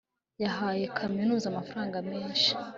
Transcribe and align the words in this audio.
yahaye 0.43 0.83
kaminuza 0.97 1.45
amafaranga 1.49 1.97
menshi 2.11 2.49